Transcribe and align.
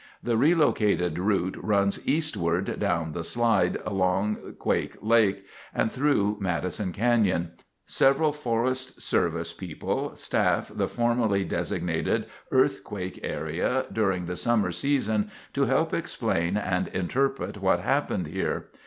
The 0.23 0.35
relocated 0.35 1.19
route 1.19 1.63
runs 1.63 2.07
eastward 2.07 2.79
down 2.79 3.11
the 3.13 3.23
slide, 3.23 3.77
along 3.85 4.55
Quake 4.57 4.97
Lake, 4.99 5.45
and 5.75 5.91
through 5.91 6.37
Madison 6.39 6.91
Canyon. 6.91 7.51
Several 7.85 8.33
Forest 8.33 9.03
Service 9.03 9.53
people 9.53 10.15
staff 10.15 10.71
the 10.73 10.87
formally 10.87 11.43
designated 11.43 12.25
Earthquake 12.51 13.19
Area 13.21 13.85
during 13.93 14.25
the 14.25 14.35
summer 14.35 14.71
season 14.71 15.29
to 15.53 15.65
help 15.65 15.93
explain 15.93 16.57
and 16.57 16.87
interpret 16.87 17.61
what 17.61 17.81
happened 17.81 18.25
here. 18.25 18.69